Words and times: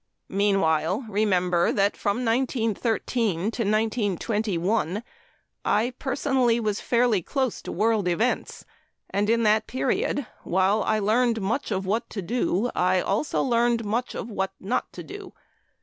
Meanwhile, 0.33 1.05
remember 1.07 1.71
that 1.71 1.95
from 1.95 2.25
1913 2.25 3.37
to 3.37 3.43
1921, 3.61 5.03
I 5.63 5.93
personally 5.99 6.59
was 6.59 6.81
fairly 6.81 7.21
close 7.21 7.61
to 7.61 7.71
world 7.71 8.07
events, 8.07 8.65
and 9.11 9.29
in 9.29 9.43
that 9.43 9.67
period, 9.67 10.25
while 10.41 10.81
I 10.81 10.97
learned 10.97 11.39
much 11.39 11.69
of 11.69 11.85
what 11.85 12.09
to 12.09 12.23
do, 12.23 12.71
I 12.73 12.99
also 12.99 13.43
learned 13.43 13.85
much 13.85 14.15
of 14.15 14.27
what 14.31 14.53
not 14.59 14.91
to 14.93 15.03
do. 15.03 15.33